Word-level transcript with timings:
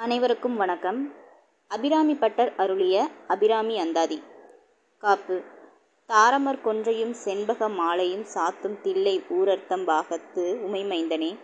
அனைவருக்கும் 0.00 0.56
வணக்கம். 0.56 1.14
அபிராமி 1.68 2.14
பட்டர் 2.14 2.56
அருளிய 2.56 3.08
அபிராமி 3.28 3.78
அந்தாதி. 3.78 4.22
காப்பு. 4.98 5.42
தாரமர் 6.08 6.60
கொன்றையும் 6.60 7.14
செண்பக 7.24 7.68
மாலையும் 7.68 8.24
சாத்தும் 8.34 8.80
தில்லை 8.80 9.22
ஊரர்த்தம் 9.28 9.84
பாகத்து 9.84 10.58
உமைமைந்தனே 10.68 11.38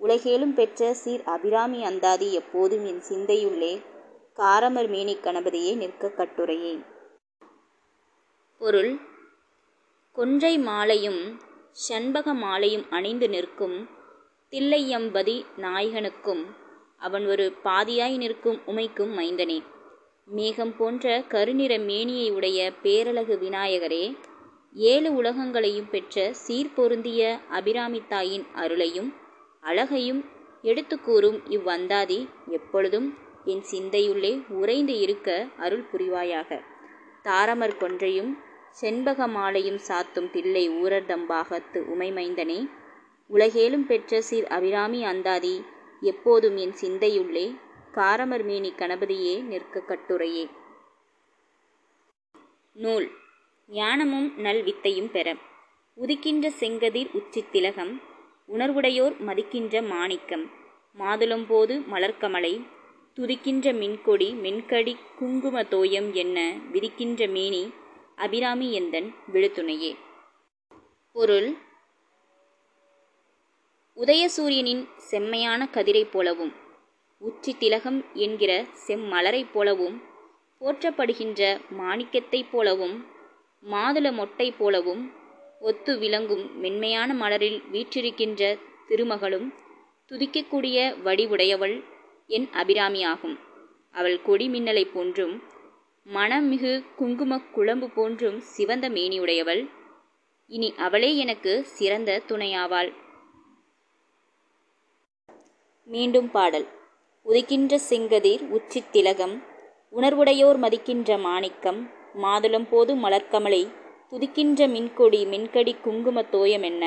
உலகேலும் 0.00 0.54
பெற்ற 0.54 0.94
சீர் 0.94 1.22
அபிராமி 1.24 1.84
அந்தாதி 1.84 2.34
எப்போதும் 2.34 2.84
என் 2.84 3.02
சிந்தையுள்ளே. 3.08 3.82
காரமர் 4.36 4.88
மேனிக் 4.88 5.24
கணபதியே 5.24 5.76
நிற்க 5.76 6.12
கட்டுரையே. 6.16 6.84
பொருள். 8.58 9.00
கொன்றை 10.12 10.58
மாலையும் 10.58 11.40
செண்பக 11.72 12.34
மாலையும் 12.34 12.86
அணிந்து 12.90 13.28
நிற்கும் 13.28 13.88
தில்லையம்பதி 14.50 15.44
நாயகனுக்கும் 15.56 16.44
அவன் 17.00 17.26
ஒரு 17.26 17.52
பாதியாய் 17.64 18.16
நிற்கும் 18.16 18.60
உமைக்கும் 18.66 19.12
மைந்தனே. 19.18 19.58
மேகம் 20.28 20.76
போன்ற 20.76 21.24
கருநிற 21.28 21.78
மேனியை 21.78 22.28
உடைய 22.30 22.72
பேரழகு 22.82 23.34
விநாயகரே 23.36 24.04
ஏழு 24.74 25.10
உலகங்களையும் 25.14 25.90
பெற்ற 25.90 26.34
சீர்பொருந்திய 26.46 27.20
அபிராமி 27.48 28.02
தாயின் 28.08 28.46
அருளையும் 28.54 29.10
அழகையும் 29.60 30.22
எடுத்து 30.62 30.96
கூறும் 31.00 31.38
இவ்வந்தாதி 31.50 32.18
எப்பொழுதும் 32.48 33.08
என் 33.44 33.64
சிந்தையுள்ளே 33.70 34.32
உறைந்து 34.52 34.98
இருக்க 34.98 35.28
அருள் 35.56 35.86
புரிவாயாக. 35.92 36.50
தாரமர் 37.22 37.76
கொன்றையும் 37.76 38.32
செண்பக 38.70 39.28
மாலையும் 39.28 39.80
சாத்தும் 39.88 40.30
பிள்ளை 40.32 40.70
ஊரர்தம்பாகத்து 40.70 41.78
உமைமைந்தனே 41.94 42.60
உலகேலும் 43.30 43.86
பெற்ற 43.86 44.20
சீர் 44.20 44.46
அபிராமி 44.46 45.04
அந்தாதி 45.04 45.54
எப்போதும் 46.10 46.56
என் 46.56 46.74
சிந்தையுள்ளே 46.80 47.44
காரமர் 47.94 48.44
மேனி 48.44 48.70
கணபதியே 48.72 49.34
நிற்க 49.42 49.82
கட்டுரையே. 49.88 50.44
நூல். 52.76 53.06
ஞானமும் 53.68 54.28
நல் 54.36 54.62
வித்தையும் 54.62 55.10
பெற. 55.10 55.28
உதிக்கின்ற 55.96 56.46
செங்கதிர் 56.60 57.10
உச்சி 57.12 57.44
திலகம் 57.50 57.94
உணர்வுடையோர் 58.48 59.14
மதிக்கின்ற 59.26 59.82
மாணிக்கம் 59.88 60.44
மாதுளம்போது 60.98 61.74
மலர்க்கமலை 61.92 62.54
துதிக்கின்ற 63.16 63.66
மின்கொடி 63.72 64.28
மென்கடி 64.44 64.94
குங்கும 65.18 65.62
தோயம் 65.62 66.10
என்ன 66.12 66.38
விதிக்கின்ற 66.72 67.22
மேனி 67.30 67.62
அபிராமி 68.16 68.68
எந்தன் 68.72 69.08
விழுத்துணையே. 69.32 69.92
பொருள். 71.16 71.48
உதயசூரியனின் 73.96 74.88
செம்மையான 74.96 75.68
கதிரைப் 75.72 76.10
போலவும் 76.10 76.52
உச்சி 77.18 77.56
திலகம் 77.58 78.04
என்கிற 78.14 78.66
செம்மலரைப் 78.86 79.52
போலவும் 79.52 80.02
போற்றப்படுகின்ற 80.60 81.60
மாணிக்கத்தைப் 81.78 82.48
போலவும் 82.50 83.06
மாதுள 83.70 84.12
மொட்டை 84.12 84.52
போலவும் 84.52 85.12
ஒத்து 85.60 85.98
விளங்கும் 85.98 86.58
மென்மையான 86.58 87.14
மலரில் 87.14 87.62
வீற்றிருக்கின்ற 87.72 88.58
திருமகளும் 88.88 89.54
துதிக்கக்கூடிய 90.08 90.94
வடிவுடையவள் 91.04 91.84
என் 92.26 92.48
அபிராமியாகும். 92.52 93.38
அவள் 93.92 94.22
கொடி 94.22 94.48
மின்னலை 94.48 94.92
போன்றும் 94.92 95.42
மனமிகு 96.14 96.84
குங்குமக் 96.98 97.54
குழம்பு 97.54 97.90
போன்றும் 97.90 98.40
சிவந்த 98.40 98.90
மேனியுடையவள். 98.90 99.70
இனி 100.46 100.74
அவளே 100.76 101.16
எனக்கு 101.16 101.64
சிறந்த 101.64 102.22
துணையாவாள். 102.28 102.92
மீண்டும் 105.88 106.30
பாடல். 106.30 106.64
உதிக்கின்ற 107.26 107.74
செங்கதிர் 107.90 108.42
உச்சி 108.48 108.80
திலகம் 108.90 109.34
உணர்வுடையோர் 109.92 110.58
மதிக்கின்ற 110.64 111.18
மாணிக்கம் 111.18 111.80
மாதுளம் 112.22 112.66
போது 112.68 112.92
மலர்க்கமலை 112.94 113.62
துதிக்கின்ற 114.10 114.68
மின்கொடி 114.74 115.20
மின்கடி 115.32 115.72
குங்கும 115.80 116.24
தோயமென்ன 116.32 116.84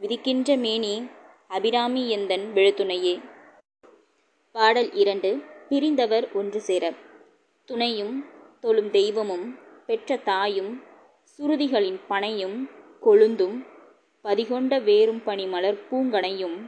விதிக்கின்ற 0.00 0.56
மேனி 0.56 0.94
அபிராமி 1.48 2.02
எந்தன் 2.16 2.46
விழுத்துணையே 2.54 3.14
பாடல் 4.54 4.90
இரண்டு 4.92 5.30
பிரிந்தவர் 5.68 6.26
ஒன்று 6.32 6.60
சேர. 6.60 6.84
துணையும் 7.68 8.16
தொழும் 8.60 8.90
தெய்வமும் 8.90 9.46
பெற்ற 9.86 10.16
தாயும் 10.16 10.72
சுருதிகளின் 11.38 12.00
பனையும் 12.10 12.58
கொழுந்தும் 13.02 13.56
பதிகொண்ட 14.24 14.74
வேரும் 14.82 15.22
பனிமலர் 15.26 15.78
பூங்கனையும் 15.90 16.58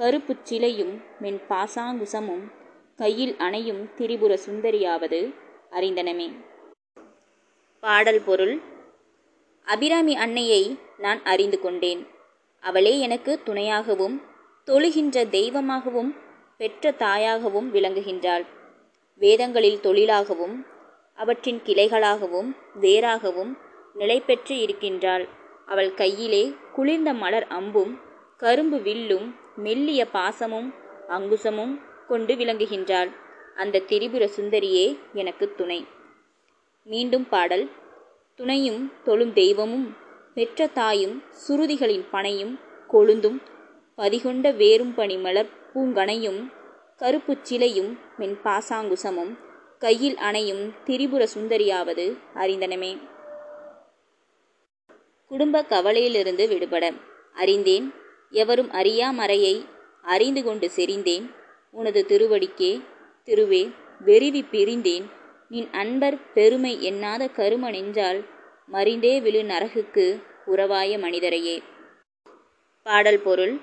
கருப்புச் 0.00 0.42
சிலையும் 0.42 1.02
மென் 1.20 1.40
பாசாங்குசமும் 1.48 2.42
கையில் 2.96 3.36
அணையும் 3.38 3.94
திரிபுர 3.94 4.38
சுந்தரியாவது 4.46 5.34
அறிந்தனமே. 5.70 6.32
பாடல் 7.80 8.20
பொருள் 8.20 8.60
அபிராமி 9.64 10.16
அன்னையை 10.16 10.78
நான் 10.98 11.22
அறிந்து 11.22 11.60
கொண்டேன். 11.60 12.06
அவளே 12.60 12.98
எனக்கு 12.98 13.40
துணையாகவும் 13.46 14.22
தொழுகின்ற 14.66 15.28
தெய்வமாகவும் 15.28 16.14
பெற்ற 16.56 16.90
தாயாகவும் 16.90 17.70
விளங்குகின்றாள். 17.72 18.46
வேதங்களில் 19.20 19.80
தொழிலாகவும் 19.80 20.66
அவற்றின் 21.14 21.62
கிளைகளாகவும் 21.64 22.56
வேறாகவும் 22.80 23.58
நிலை 23.94 24.20
பெற்று 24.20 24.58
இருக்கின்றாள். 24.58 25.28
அவள் 25.66 25.94
கையிலே 25.94 26.54
குளிர்ந்த 26.72 27.12
மலர் 27.12 27.46
அம்பும் 27.46 28.00
கரும்பு 28.36 28.80
வில்லும் 28.80 29.44
மெல்லிய 29.56 30.06
பாசமும் 30.12 30.74
அங்குசமும் 31.08 31.80
கொண்டு 32.08 32.34
விளங்குகின்றாள். 32.34 33.10
அந்த 33.56 33.78
திரிபுர 33.78 34.30
சுந்தரியே 34.36 34.98
எனக்கு 35.12 35.54
துணை. 35.54 35.86
மீண்டும் 36.84 37.28
பாடல். 37.28 37.70
துணையும் 38.34 38.92
தொழும் 39.04 39.32
தெய்வமும் 39.32 39.96
பெற்ற 40.34 40.66
தாயும் 40.66 41.22
சுருதிகளின் 41.48 42.04
பனையும் 42.12 42.60
கொழுந்தும் 42.92 43.42
பதிகொண்ட 43.96 44.50
வேரும் 44.56 44.94
பனி 44.94 45.16
மலர் 45.16 45.48
பூங்கனையும் 45.74 46.52
கருப்புச் 46.98 47.44
சிலையும் 47.44 47.98
மென் 48.18 48.38
பாசாங்குசமும் 48.44 49.38
கையில் 49.78 50.16
அணையும் 50.16 50.74
திரிபுர 50.84 51.28
சுந்தரியாவது 51.34 52.18
அறிந்தனமே. 52.34 52.98
குடும்ப 55.28 55.62
கவலையிலிருந்து 55.62 56.48
விடுபட. 56.48 56.92
அறிந்தேன். 57.34 57.94
எவரும் 58.30 58.70
அறியா 58.70 59.12
மறையை 59.12 59.64
அறிந்து 60.02 60.44
கொண்டு 60.44 60.70
செறிந்தேன். 60.76 61.30
உனது 61.70 62.04
திருவடிக்கே 62.08 62.80
திருவே 63.24 63.72
வெறிவி 64.04 64.42
பிரிந்தேன். 64.52 65.04
நின் 65.48 65.68
அன்பர் 65.70 66.32
பெருமை 66.32 66.92
எண்ணாத 66.92 67.32
கரும 67.32 67.70
நெஞ்சால் 67.70 68.24
மறிந்தே 68.72 69.20
விழு 69.20 69.42
நரகுக்கு 69.42 70.22
உறவாய 70.46 70.98
மனிதரையே. 70.98 71.62
பாடல் 72.82 73.20
பொருள். 73.20 73.60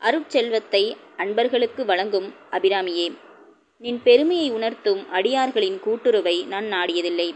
அருட்செல்வத்தை 0.00 0.96
அன்பர்களுக்கு 1.16 1.84
வழங்கும் 1.84 2.34
அபிராமியே. 2.50 3.16
நின் 3.78 4.02
பெருமையை 4.02 4.50
உணர்த்தும் 4.50 5.06
அடியார்களின் 5.12 5.80
கூட்டுறவை 5.80 6.46
நான் 6.46 6.64
நாடியதில்லை. 6.64 7.34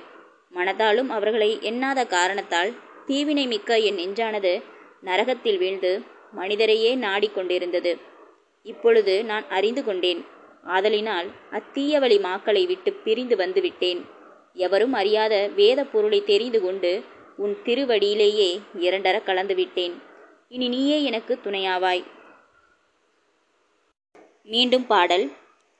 மனதாலும் 0.54 1.08
அவர்களை 1.08 1.58
எண்ணாத 1.60 2.06
காரணத்தால் 2.06 2.72
தீவினை 3.06 3.46
மிக்க 3.46 3.78
என் 3.78 3.94
நெஞ்சானது 3.94 4.76
நரகத்தில் 5.00 5.58
வீழ்ந்து 5.58 6.02
மனிதரையே 6.36 6.96
நாடிக்கொண்டிருந்தது. 6.96 8.00
இப்பொழுது 8.62 9.24
நான் 9.24 9.48
அறிந்து 9.48 9.84
கொண்டேன். 9.84 10.24
ஆதலினால் 10.64 11.30
அத்தீய 11.50 11.98
வழி 11.98 12.18
மாக்களை 12.18 12.66
விட்டு 12.66 12.92
பிரிந்து 12.92 13.36
வந்து 13.36 13.60
விட்டேன். 13.60 14.06
எவரும் 14.54 14.92
அறியாத 14.92 15.50
வேத 15.54 15.84
பொருளை 15.84 16.24
தெரிந்து 16.24 16.60
கொண்டு 16.60 17.02
உன் 17.36 17.56
திருவடியிலேயே 17.64 18.60
இரண்டர 18.80 19.22
கலந்து 19.22 19.54
விட்டேன். 19.54 20.02
இனி 20.48 20.68
நீயே 20.68 21.02
எனக்கு 21.02 21.38
துணையாவாய். 21.44 22.04
மீண்டும் 24.44 24.86
பாடல். 24.86 25.32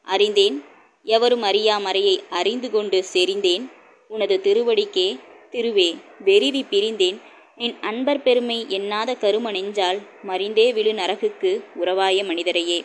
அறிந்தேன். 0.03 0.65
எவரும் 1.03 1.43
அறியாமறையை 1.43 2.23
அறிந்து 2.31 2.71
கொண்டு 2.71 3.05
செறிந்தேன். 3.13 3.73
உனது 4.09 4.41
திருவடிக்கே 4.43 5.21
திருவே 5.51 5.97
வெறிவி 6.25 6.63
பிரிந்தேன். 6.71 7.21
நின் 7.59 7.81
அன்பர் 7.81 8.23
பெருமை 8.23 8.67
எண்ணாத 8.69 9.15
கரும 9.15 9.51
நெஞ்சால் 9.51 9.99
மறிந்தே 10.27 10.73
விழு 10.73 10.93
நரகுக்கு 10.93 11.65
உறவாய 11.81 12.25
மனிதரையே. 12.25 12.85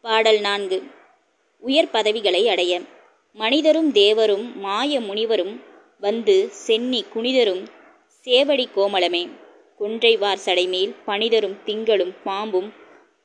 பாடல் 0.00 0.40
நான்கு. 0.40 0.82
உயர் 1.58 1.90
பதவிகளை 1.90 2.48
அடைய. 2.48 2.80
மனிதரும் 3.32 3.92
தேவரும் 3.92 4.54
மாய 4.54 5.00
முனிவரும் 5.00 5.62
வந்து 6.00 6.48
சென்னி 6.50 7.04
குனிதரும் 7.14 7.66
சேவடி 8.26 8.66
கோமளமே. 8.76 9.30
கொன்றைவார் 9.80 10.42
சடைமேல் 10.44 10.94
பனிதரும் 11.06 11.56
திங்களும் 11.64 12.14
பாம்பும் 12.24 12.72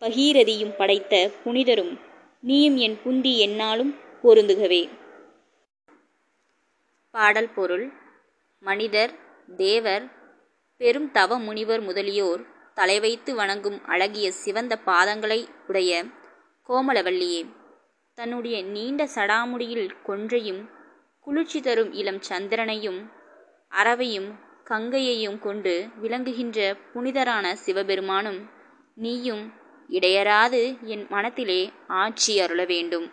பகீரதியும் 0.02 0.76
படைத்த 0.76 1.32
புனிதரும் 1.44 2.00
நீயும் 2.42 2.78
என் 2.78 3.00
புந்தி 3.06 3.38
என்னாலும் 3.38 3.96
பொருந்துகவே. 4.24 4.90
பாடல் 7.12 7.50
பொருள். 7.50 7.92
மனிதர் 8.60 9.28
தேவர் 9.58 10.10
பெரும் 10.78 11.12
தவ 11.12 11.40
முனிவர் 11.40 11.82
முதலியோர் 11.82 12.46
தலைவைத்து 12.76 13.36
வணங்கும் 13.36 13.84
அழகிய 13.84 14.32
சிவந்த 14.32 14.80
பாதங்களை 14.86 15.48
உடைய 15.68 16.06
கோமலவல்லியே 16.68 17.54
தன்னுடைய 18.14 18.64
நீண்ட 18.64 19.10
சடாமுடியில் 19.16 19.90
கொன்றையும் 20.04 20.70
குளிர்ச்சி 21.20 21.62
தரும் 21.62 21.92
இளம் 21.92 22.22
சந்திரனையும் 22.22 23.12
அறவையும் 23.70 24.36
கங்கையையும் 24.66 25.40
கொண்டு 25.40 25.90
விளங்குகின்ற 26.02 26.78
புனிதரான 26.94 27.54
சிவபெருமானும் 27.54 28.50
நீயும் 28.96 29.54
இடையராது 29.90 30.82
என் 30.82 31.08
மனத்திலே 31.10 31.72
ஆட்சி 31.88 32.40
அருள 32.40 32.66
வேண்டும். 32.66 33.12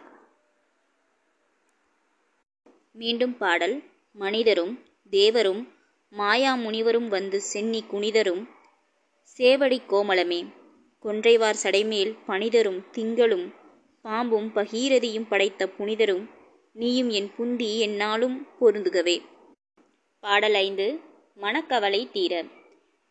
மீண்டும் 2.93 3.37
பாடல். 3.37 3.83
மனிதரும் 4.12 4.85
தேவரும் 5.11 5.75
மாயா 6.12 6.55
முனிவரும் 6.55 7.08
வந்து 7.08 7.41
சென்னி 7.41 7.85
குனிதரும் 7.87 8.43
சேவடி 9.38 9.79
கோமளமே. 9.88 10.38
கொன்றைவார் 11.05 11.58
சடைமேல் 11.62 12.12
பனிதரும் 12.26 12.79
திங்களும் 12.93 13.47
பாம்பும் 14.05 14.49
பகீரதியும் 14.55 15.26
படைத்த 15.29 15.69
புனிதரும் 15.69 16.25
நீயும் 16.73 17.11
என் 17.11 17.31
புந்தி 17.38 17.79
என்னாலும் 17.79 18.47
பொருந்துகவே. 18.61 19.17
பாடல் 20.20 20.55
ஐந்து 20.55 20.87
மனக்கவலை 21.35 22.11
தீர. 22.11 22.44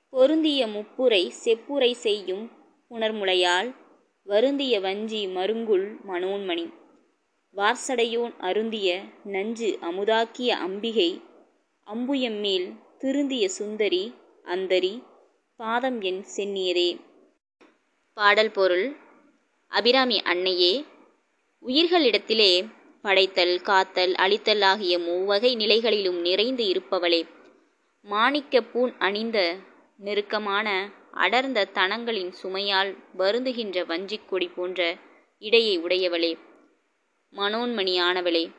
பொருந்திய 0.09 0.67
முப்புரை 0.67 1.31
செப்புரை 1.43 1.91
செய்யும் 1.91 2.45
புணர்முலையால் 2.91 3.69
வருந்திய 4.27 4.79
வஞ்சி 4.79 5.27
மருங்குள் 5.27 5.87
மனோன்மணி. 6.07 6.65
வார்சடையோன் 7.55 8.33
அருந்திய 8.39 8.89
நஞ்சு 9.25 9.77
அமுதாக்கிய 9.81 10.49
அம்பிகை 10.67 11.09
அம்புயம்மேல் 11.87 12.67
திருந்திய 13.05 13.47
சுந்தரி 13.47 14.13
அந்தரி 14.45 15.03
பாதம் 15.55 16.01
என் 16.01 16.25
சென்னியரே. 16.35 16.99
பாடல் 18.13 18.51
பொருள் 18.51 18.95
அபிராமி 19.67 20.21
அன்னையே 20.21 20.85
உயிர்களிடத்திலே 21.65 22.69
படைத்தல் 23.01 23.61
காத்தல் 23.61 24.13
அழித்தல் 24.13 24.61
ஆகிய 24.61 24.99
மூவகை 24.99 25.55
நிலைகளிலும் 25.55 26.19
நிறைந்து 26.21 26.63
இருப்பவளே. 26.63 27.27
மாணிக்க 28.01 28.61
பூன் 28.61 28.97
அணிந்த 28.97 29.57
நெருக்கமான 29.97 30.89
அடர்ந்த 31.11 31.65
தனங்களின் 31.65 32.33
சுமையால் 32.43 32.97
வருந்துகின்ற 33.17 33.83
வஞ்சிக் 33.83 34.29
கொடி 34.29 34.47
போன்ற 34.47 34.97
இடையை 35.39 35.83
உடையவளே. 35.83 36.39
மனோன்மணியானவளே. 37.33 38.49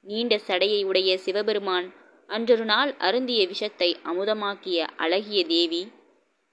நீண்ட 0.00 0.40
சடையை 0.46 0.84
உடைய 0.84 1.18
சிவபெருமான் 1.18 1.99
அன்றொரு 2.30 2.64
நாள் 2.64 2.90
அருந்திய 2.96 3.46
விஷத்தை 3.46 3.88
அமுதமாக்கிய 4.04 4.86
அழகிய 4.96 5.40
தேவி 5.44 5.82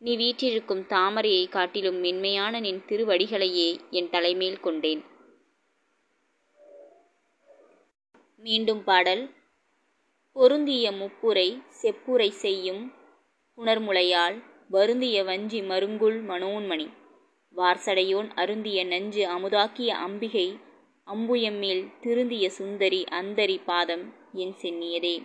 நீ 0.01 0.15
வீற்றிருக்கும் 0.15 0.83
தாமரையை 0.89 1.49
காட்டிலும் 1.49 1.95
மென்மையான 1.95 2.59
நின் 2.59 2.81
திருவடிகளையே 2.87 3.69
என் 3.89 4.09
தலைமேல் 4.09 4.59
கொண்டேன் 4.59 5.01
மீண்டும் 8.43 8.83
பாடல். 8.83 9.23
பொருந்திய 10.35 10.91
முப்புரை 10.91 11.49
செப்புரை 11.81 12.29
செய்யும் 12.29 12.83
புனர்முளையால் 13.57 14.37
வருந்திய 14.69 15.23
வஞ்சி 15.23 15.61
மருங்குள் 15.61 16.19
மனோன்மணி 16.23 16.87
வார்சடையோன் 17.55 18.29
அருந்திய 18.35 18.79
நஞ்சு 18.85 19.23
அமுதாக்கிய 19.25 19.91
அம்பிகை 20.07 20.47
அம்புயம்மேல் 21.07 21.83
திருந்திய 22.01 22.47
சுந்தரி 22.49 23.03
அந்தரி 23.11 23.57
பாதம் 23.65 24.05
என் 24.33 24.55
சென்னியதே. 24.61 25.15